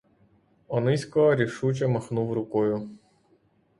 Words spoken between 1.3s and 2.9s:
рішуче махнув рукою.